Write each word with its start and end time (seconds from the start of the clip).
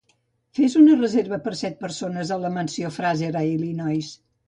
Fes 0.59 0.77
una 0.79 0.95
reserva 1.01 1.39
per 1.49 1.53
a 1.57 1.61
set 1.61 1.79
persones 1.85 2.35
a 2.35 2.41
la 2.47 2.55
Mansió 2.59 2.95
Fraser 2.99 3.33
a 3.39 3.49
Illinois 3.55 4.15